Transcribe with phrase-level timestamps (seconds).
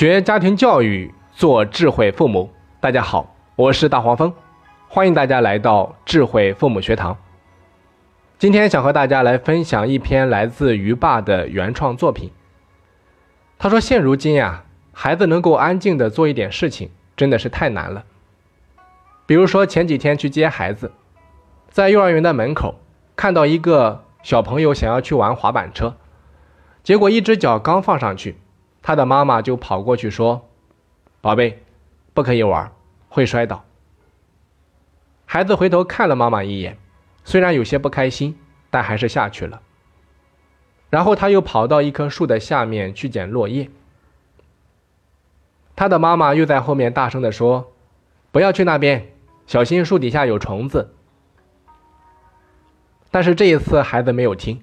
[0.00, 2.48] 学家庭教育，做智慧父母。
[2.80, 4.32] 大家好，我是大黄蜂，
[4.88, 7.18] 欢迎大家来到智慧父母学堂。
[8.38, 12.30] 今天想和大家来分享一篇来自鱼爸的原创作品。
[13.58, 14.64] 他说：“现如今呀，
[14.94, 18.06] 孩子能够安静的做一点事情，真的是太难了。
[19.26, 20.92] 比如说前几天去接孩子，
[21.68, 22.80] 在幼儿园的门口
[23.16, 25.94] 看到一个小朋友想要去玩滑板车，
[26.82, 28.38] 结果一只脚刚放上去。”
[28.82, 30.48] 他的妈妈就跑过去说
[31.20, 31.62] ：“宝贝，
[32.14, 32.72] 不可以玩，
[33.08, 33.64] 会摔倒。”
[35.26, 36.76] 孩子回头看了妈妈一眼，
[37.24, 38.36] 虽然有些不开心，
[38.70, 39.62] 但还是下去了。
[40.88, 43.70] 然后他又跑到一棵树的下面去捡落叶。
[45.76, 47.72] 他的妈妈又在后面大声的说
[48.32, 49.12] ：“不要去那边，
[49.46, 50.92] 小心树底下有虫子。”
[53.12, 54.62] 但是这一次孩子没有听，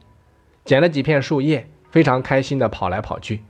[0.65, 3.43] 捡了几片树叶，非常开心的跑来跑去。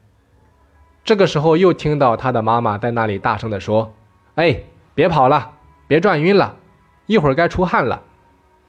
[1.07, 3.93] 这个时候又听到他的妈妈在那里大声地说
[4.35, 4.61] ：“哎，
[4.93, 5.53] 别跑了，
[5.87, 6.57] 别转晕了，
[7.05, 8.03] 一会儿该出汗了。”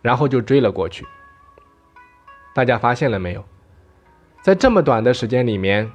[0.01, 1.05] 然后就追了过去。
[2.55, 3.45] 大家发现了没有？
[4.41, 5.91] 在这么短的时间里面，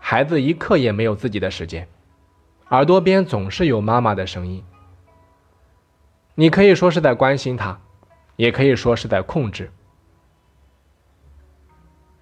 [0.00, 1.86] 孩子一刻也没有自己的时间，
[2.70, 4.64] 耳朵边总是有妈妈的声音。
[6.34, 7.78] 你可以说是在关心他，
[8.34, 9.70] 也可以说是在控制。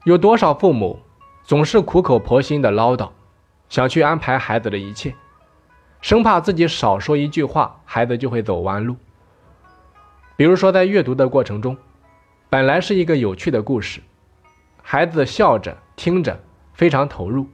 [0.05, 1.01] 有多少父母
[1.43, 3.09] 总是苦口婆心的唠叨？
[3.71, 5.15] 想去安排孩子的一切，
[6.03, 8.97] 生怕自己少说一句话，孩子就会走弯路。
[10.37, 11.77] 比如说，在阅读的过程中，
[12.49, 14.01] 本来是一个有趣的故事，
[14.83, 16.39] 孩子笑着听着，
[16.75, 17.49] 非常投入。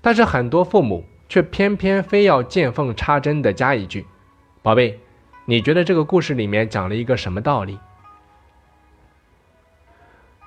[0.00, 4.04] 但是很多父母却偏偏非要见缝插针的加一句
[4.62, 4.98] ：“宝贝，
[5.44, 7.78] 你觉得这个故事里面讲了一个什么道理？”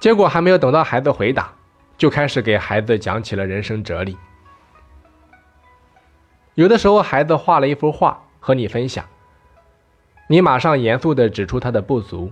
[0.02, 1.54] 结果还没有等到孩子回答，
[1.98, 4.18] 就开始给孩子讲起了人生哲理。
[6.56, 9.06] 有的时候，孩子画了一幅画和你分享，
[10.28, 12.32] 你马上严肃地指出他的不足，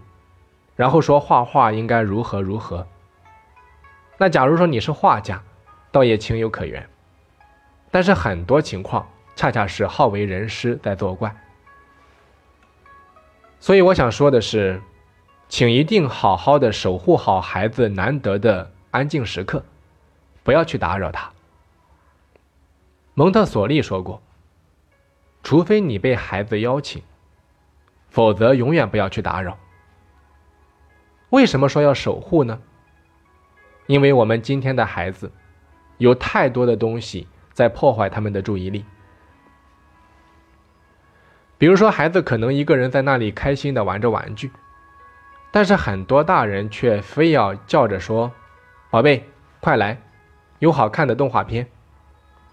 [0.76, 2.88] 然后说画画应该如何如何。
[4.18, 5.42] 那假如说你是画家，
[5.92, 6.88] 倒也情有可原，
[7.90, 11.36] 但是很多情况恰恰是好为人师在作怪。
[13.60, 14.82] 所以我想说的是，
[15.50, 19.64] 请一定好好的守护好孩子难得的安静时刻，
[20.44, 21.32] 不要去打扰他。
[23.14, 24.22] 蒙特梭利说过
[25.44, 27.04] ：“除非你被孩子邀请，
[28.10, 29.58] 否则永远不要去打扰。”
[31.30, 32.62] 为什么说要守护呢？
[33.88, 35.32] 因为我们今天的孩子，
[35.98, 38.86] 有太多的东西在破坏他们的注意力。
[41.58, 44.52] 比如说，孩子可能一个人在那里开心的玩着玩具，
[45.52, 48.32] 但是很多大人却非要叫着说
[48.90, 49.30] ：“宝贝，
[49.60, 50.02] 快来，
[50.60, 51.70] 有好看的动画片。”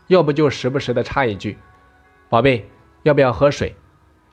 [0.09, 1.57] 要不就时不时的插一句
[2.29, 2.69] ：“宝贝，
[3.05, 3.77] 要不要喝水？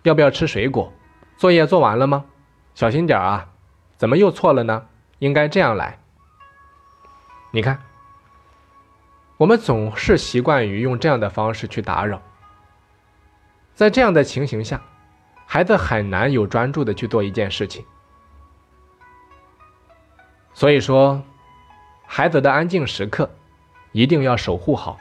[0.03, 0.91] 要不要吃水果？
[1.37, 2.25] 作业做完了吗？
[2.73, 3.49] 小心点啊！
[3.97, 4.87] 怎么又错了呢？
[5.19, 5.99] 应该这样来。”
[7.51, 7.79] 你看，
[9.37, 12.21] 我们总是习惯于用这样的方式去打扰，
[13.73, 14.81] 在这样的情形下，
[15.45, 17.85] 孩子很难有专注的去做一件事情。
[20.53, 21.21] 所以说，
[22.05, 23.29] 孩子的安静时刻
[23.91, 24.97] 一定要守护好。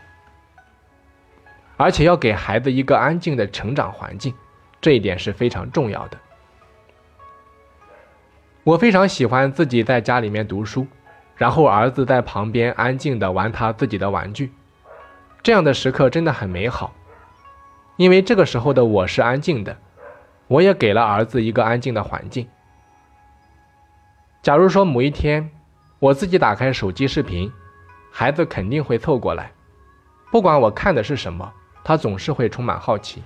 [1.77, 4.33] 而且要给孩子一个安静的成长环境，
[4.81, 6.19] 这一点是非常重要的。
[8.63, 10.87] 我非常喜欢自己在家里面读书，
[11.37, 14.53] 然后儿子在旁边安静的玩他自己的玩具，
[15.43, 16.95] 这样的时刻真的很美好。
[17.97, 19.77] 因为这个时候的我是安静的，
[20.47, 22.49] 我也给了儿子一个安静的环境。
[24.43, 25.51] 假如说某一天
[25.99, 27.53] 我自己打开手机视频，
[28.11, 29.53] 孩子肯定会凑过来，
[30.31, 31.53] 不管我看的是什么。
[31.85, 33.23] 他总是会充满好奇。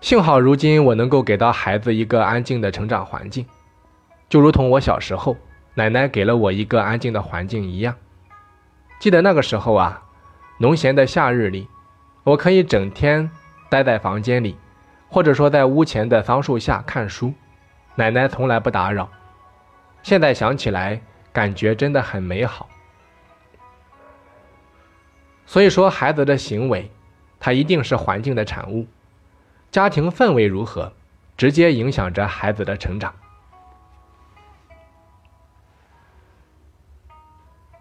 [0.00, 3.46] 幸好如今我能够给到孩子一个安静的成长环境，
[4.28, 5.34] 就如同我小时候
[5.72, 7.94] 奶奶给了我一个安静的环境一样。
[8.98, 10.02] 记得那个时候啊，
[10.58, 11.68] 农闲的夏日里，
[12.22, 13.30] 我可以整天
[13.70, 14.58] 待在房间里，
[15.08, 17.32] 或者说在屋前的桑树下看书，
[17.94, 19.08] 奶奶从来不打扰。
[20.02, 21.00] 现在想起来，
[21.32, 22.68] 感觉真的很美好。
[25.54, 26.90] 所以说，孩子的行为，
[27.38, 28.88] 他一定是环境的产物，
[29.70, 30.92] 家庭氛围如何，
[31.36, 33.14] 直接影响着孩子的成长。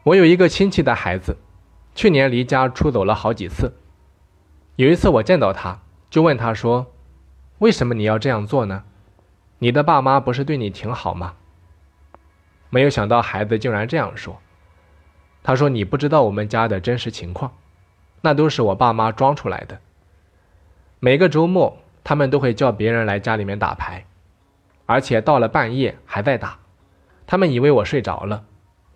[0.04, 1.36] 我有一个亲戚的孩子，
[1.96, 3.74] 去年离家出走了好几次。
[4.76, 5.80] 有一次我见到他，
[6.12, 6.94] 就问他说
[7.58, 8.84] ：“为什么你要这样做呢？
[9.58, 11.34] 你的爸妈不是对你挺好吗？”
[12.70, 14.40] 没有想到孩子竟然这样说
[15.42, 17.52] ：“他说：“你不知道我们家的真实情况，
[18.26, 19.78] 那都是我爸妈装出来的。
[21.02, 24.06] 每个周末，他们都会叫别人来家里面打牌，
[24.86, 26.58] 而且到了半夜还在打。
[27.28, 28.46] 他们以为我睡着了，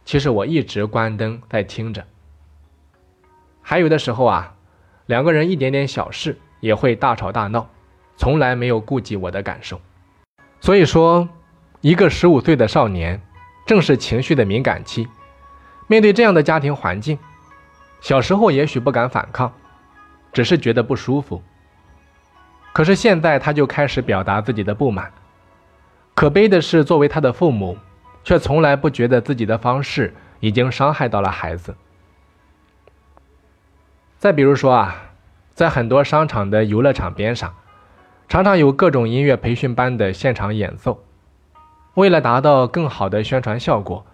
[0.06, 2.06] 其实我一直关灯在听着。
[3.62, 4.56] 还有的时候啊，
[5.08, 7.70] 两个人一点点小事也会大吵大闹，
[8.16, 9.82] 从来没有顾及我的感受。
[10.62, 11.28] 所以说，
[11.82, 13.22] 一个十五岁的少年，
[13.66, 15.06] 正是情绪的敏感期。”
[15.88, 17.20] 面对这样的家庭环境，
[18.00, 19.54] 小时候也许不敢反抗，
[20.32, 21.42] 只是觉得不舒服。
[22.74, 25.12] 可是现在他就开始表达自己的不满。
[26.14, 27.78] 可悲的是，作为他的父母，
[28.24, 31.76] 却从来不觉得自己的方式已经伤害到了孩子。
[34.18, 34.96] 再比如说啊，
[35.54, 37.54] 在很多商场的游乐场边上，
[38.28, 41.04] 常常有各种音乐培训班的现场演奏，
[41.96, 44.06] 为了达到更好的宣传效果。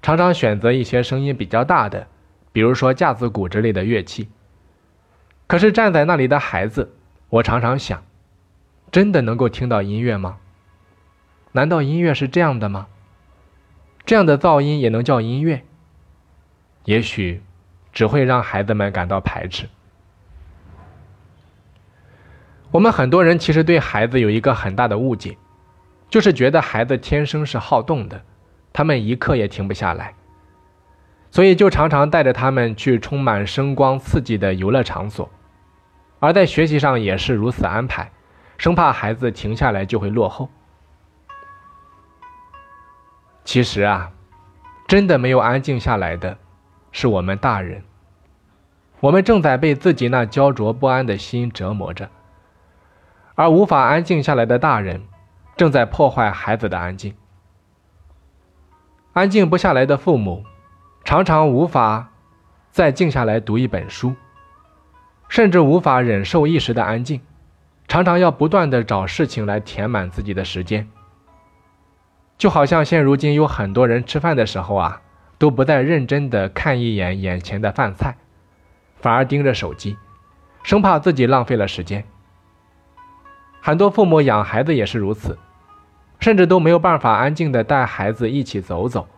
[0.00, 2.08] 常常选择一些声音比较大的，
[2.52, 4.28] 比如说架子鼓之类的乐器。
[5.46, 6.94] 可是站在那里的孩子，
[7.28, 8.04] 我常常想，
[8.90, 10.38] 真的能够听到音乐吗？
[11.52, 12.86] 难道音乐是这样的吗？
[14.04, 15.62] 这样的噪音也能叫音乐？
[16.84, 17.42] 也许
[17.92, 19.68] 只会让孩子们感到排斥。
[22.70, 25.36] 我们很多人其实对孩子有一个很大的误解，
[26.08, 28.22] 就是觉得孩子天生是好动的。
[28.72, 30.14] 他们一刻也停不下来，
[31.32, 35.30] 所以就常常带着他们去充满声光刺激的游乐场所，
[36.20, 38.12] 而在学习上也是如此安排，
[38.58, 40.50] 生怕孩子停下来就会落后。
[43.44, 44.12] 其实啊，
[44.86, 46.36] 真的没有安静下来的，
[46.92, 47.82] 是我们大人。
[49.00, 52.10] 我们正在被自己那焦灼不安的心折磨着，
[53.34, 55.02] 而无法安静下来的大人，
[55.56, 57.14] 正在破坏孩子的安静。
[59.14, 60.44] 安静不下来的父母，
[61.04, 62.10] 常常无法
[62.70, 64.14] 再静下来读一本书，
[65.28, 67.20] 甚至无法忍受一时的安静，
[67.88, 70.88] 常常要不断的找事情来填满自己的时间。
[72.38, 75.02] 就好像现如今有很多人吃饭的时候啊，
[75.38, 78.16] 都不再认真的看一眼眼前的饭菜，
[78.96, 79.96] 反而盯着手机，
[80.62, 82.04] 生怕自己浪费了时间。
[83.60, 85.38] 很多父母养孩子也是如此。
[86.20, 89.08] 甚至都没有办法安静的带孩子一起走走，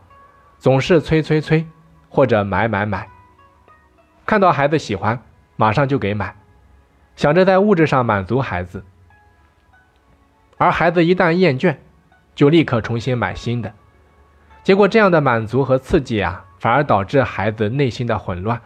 [0.64, 1.66] 总是催催催，
[2.08, 3.06] 或者买买买。
[4.24, 5.20] 看到孩子喜欢，
[5.56, 6.34] 马上就给买，
[7.16, 8.82] 想着在物质上满足孩子。
[10.56, 11.76] 而孩子一旦厌倦，
[12.34, 13.74] 就立刻重新买新的。
[14.62, 18.58] 结果这样的满足和刺激啊，反而导致孩子内心的混乱。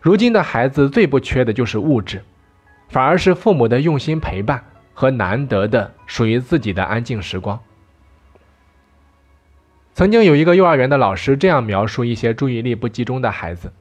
[0.00, 2.22] 如今的孩子最不缺的就是物质，
[2.88, 4.62] 反而是父母的用心陪伴。
[4.92, 7.58] 和难得的属于自己的安静时光。
[9.92, 13.72] 曾经有一个幼儿园的老师这样描述一些注意力不集中的孩子。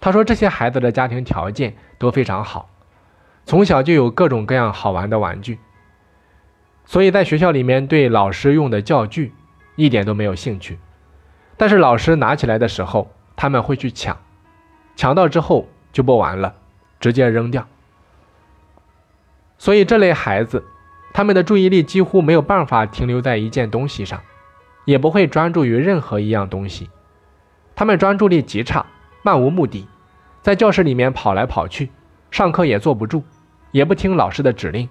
[0.00, 2.70] 他说，这些孩子的家庭条件都非常好，
[3.44, 5.58] 从小就有各种各样好玩的玩具，
[6.84, 9.32] 所以在学校里面对老师用的教具
[9.76, 10.78] 一点都没有兴趣。
[11.56, 14.18] 但是老师拿起来的时候，他们会去抢，
[14.96, 16.54] 抢到之后就不玩了，
[16.98, 17.68] 直接扔掉。
[19.58, 20.64] 所以这类孩子，
[21.12, 24.20] 他们的注意力几乎没有办法停留在一件东西上，
[24.84, 26.90] 也不会专注于任何一样东西。
[27.74, 28.86] 他们专注力极差，
[29.22, 29.86] 漫无目的，
[30.40, 31.90] 在教室里面跑来跑去，
[32.30, 33.22] 上课也坐不住，
[33.70, 34.88] 也不听老师的指令。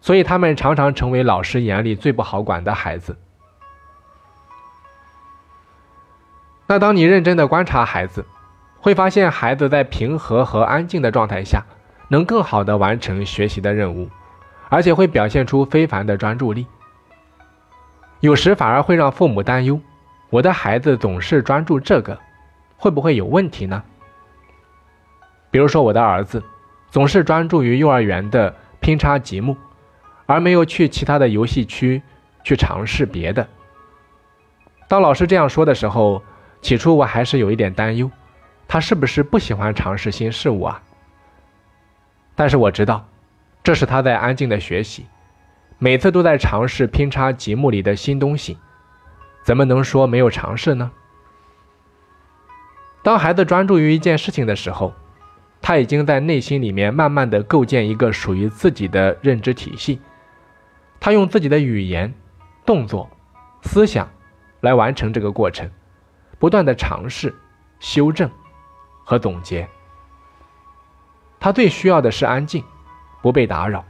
[0.00, 3.16] 所以他们常常成为老师眼里最不好管的孩子。
[6.66, 8.24] 那当你认真的观察孩子，
[8.80, 11.64] 会发现孩子在平和和安静的状态下。
[12.08, 14.10] 能更好的完成学习的任务，
[14.68, 16.66] 而且会表现出非凡的专注力。
[18.24, 19.78] 有时反而会让父母担忧：
[20.30, 22.18] 我的孩子总是专注这个，
[22.78, 23.82] 会不会有问题呢？
[25.50, 26.42] 比如说，我的儿子
[26.90, 29.54] 总是专注于幼儿园的拼插积木，
[30.24, 32.00] 而没有去其他的游戏区
[32.42, 33.46] 去尝试别的。
[34.88, 36.22] 当老师这样说的时候，
[36.62, 38.10] 起初我还是有一点担忧，
[38.66, 40.82] 他是不是不喜欢尝试新事物啊？
[42.34, 43.06] 但是我知道，
[43.62, 45.04] 这是他在安静的学习，
[45.78, 48.58] 每次都在尝试拼插积木里的新东西，
[49.44, 50.90] 怎么能说没有尝试呢？
[53.02, 54.94] 当孩子专注于一件事情的时候，
[55.60, 60.00] 他已经在内心里面慢慢的构建一个属于自己的认知体系，
[61.00, 62.14] 他用自己的语言、
[62.64, 63.10] 动作、
[63.62, 64.08] 思想
[64.60, 65.70] 来完成这个过程，
[66.38, 67.34] 不断的尝试、
[67.78, 68.30] 修正
[69.04, 69.68] 和总结。
[71.38, 72.64] 他最需要的是安静，
[73.20, 73.84] 不被打扰。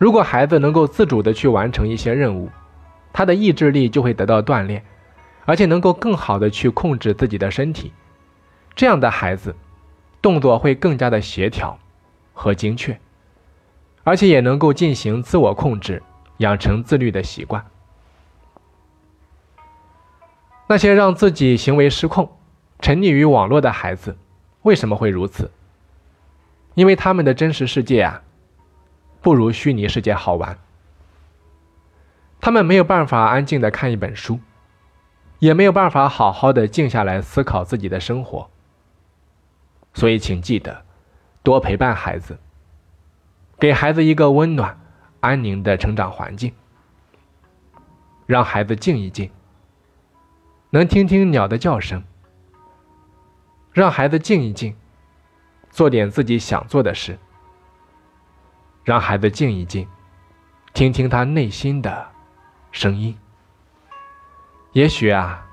[0.00, 2.48] 如果孩子能够自主的去完成一些任务，
[3.12, 4.82] 他的意志力就会得到锻炼，
[5.44, 7.92] 而且能够更好的去控制自己的身体。
[8.74, 9.54] 这样的孩子，
[10.22, 11.78] 动作会更加的协调
[12.32, 12.98] 和精确，
[14.02, 16.02] 而且也能够进行自我控制，
[16.38, 17.62] 养成自律的习惯。
[20.66, 22.38] 那些让自己行为失控、
[22.78, 24.16] 沉溺于网络的孩子，
[24.62, 25.50] 为什么会如此？
[26.72, 28.22] 因为他们的真实世界啊，
[29.22, 30.58] 不如虚拟世界好玩。
[32.40, 34.40] 他们没有办法安静的看一本书，
[35.40, 38.48] 也没有办法好好的静下来思考自己的生活。
[39.92, 40.84] 所以，请记得
[41.42, 42.38] 多陪伴孩子，
[43.58, 44.80] 给孩子一个温暖、
[45.20, 46.54] 安宁的成长环境，
[48.26, 49.30] 让孩子静一静。
[50.70, 52.02] 能听听鸟的叫声，
[53.72, 54.76] 让孩子静一静，
[55.68, 57.18] 做点自己想做的事。
[58.90, 59.86] 让孩子静一静，
[60.72, 62.10] 听听他内心的
[62.72, 63.16] 声音。
[64.72, 65.46] 也许啊，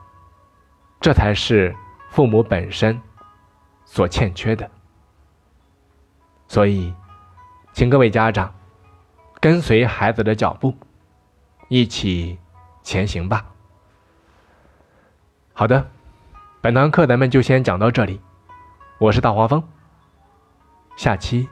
[1.00, 1.76] 这才是
[2.10, 3.00] 父母本身
[3.86, 4.68] 所欠缺的。
[6.48, 6.92] 所以，
[7.74, 8.52] 请各位家长
[9.40, 10.76] 跟随孩子的脚步，
[11.68, 12.40] 一起
[12.82, 13.46] 前行吧。
[15.54, 15.88] 好的，
[16.60, 18.20] 本堂课咱们就先讲到这里。
[18.98, 19.64] 我是大黄蜂，
[20.96, 21.48] 下期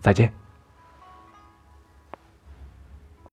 [0.00, 0.43] 再见。